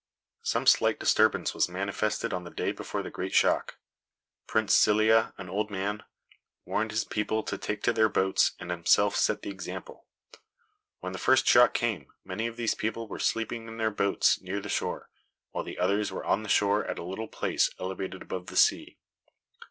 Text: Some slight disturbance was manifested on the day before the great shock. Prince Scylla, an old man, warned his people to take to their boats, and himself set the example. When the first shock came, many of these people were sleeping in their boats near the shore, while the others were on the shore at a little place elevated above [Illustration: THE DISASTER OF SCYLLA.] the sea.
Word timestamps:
Some 0.41 0.65
slight 0.65 0.99
disturbance 0.99 1.53
was 1.53 1.69
manifested 1.69 2.33
on 2.33 2.43
the 2.43 2.49
day 2.49 2.71
before 2.71 3.03
the 3.03 3.11
great 3.11 3.35
shock. 3.35 3.77
Prince 4.47 4.73
Scylla, 4.73 5.35
an 5.37 5.47
old 5.47 5.69
man, 5.69 6.01
warned 6.65 6.89
his 6.89 7.03
people 7.03 7.43
to 7.43 7.55
take 7.55 7.83
to 7.83 7.93
their 7.93 8.09
boats, 8.09 8.53
and 8.59 8.71
himself 8.71 9.15
set 9.15 9.43
the 9.43 9.51
example. 9.51 10.07
When 11.01 11.13
the 11.13 11.19
first 11.19 11.45
shock 11.45 11.75
came, 11.75 12.07
many 12.25 12.47
of 12.47 12.57
these 12.57 12.73
people 12.73 13.07
were 13.07 13.19
sleeping 13.19 13.67
in 13.67 13.77
their 13.77 13.91
boats 13.91 14.41
near 14.41 14.59
the 14.59 14.69
shore, 14.69 15.11
while 15.51 15.63
the 15.63 15.77
others 15.77 16.11
were 16.11 16.25
on 16.25 16.41
the 16.41 16.49
shore 16.49 16.83
at 16.83 16.97
a 16.97 17.03
little 17.03 17.27
place 17.27 17.69
elevated 17.79 18.23
above 18.23 18.47
[Illustration: 18.47 18.47
THE 18.47 18.55
DISASTER 18.55 18.95
OF 18.95 18.95
SCYLLA.] 18.95 18.95
the 18.95 18.95
sea. 18.95 18.97